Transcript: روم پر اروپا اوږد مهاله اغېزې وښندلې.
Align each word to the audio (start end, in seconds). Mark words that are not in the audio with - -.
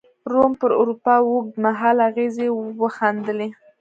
روم 0.31 0.51
پر 0.61 0.71
اروپا 0.79 1.13
اوږد 1.25 1.53
مهاله 1.65 2.01
اغېزې 2.09 2.47
وښندلې. 2.79 3.49